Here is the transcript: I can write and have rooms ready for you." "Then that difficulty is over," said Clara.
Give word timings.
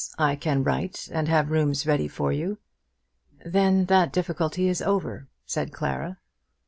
I 0.17 0.35
can 0.35 0.63
write 0.63 1.09
and 1.11 1.27
have 1.27 1.51
rooms 1.51 1.85
ready 1.85 2.07
for 2.07 2.33
you." 2.33 2.57
"Then 3.45 3.85
that 3.85 4.11
difficulty 4.11 4.67
is 4.67 4.81
over," 4.81 5.27
said 5.45 5.71
Clara. 5.71 6.17